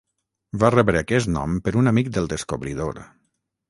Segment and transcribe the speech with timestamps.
[0.63, 3.05] Va rebre aquest nom per un amic del descobridor.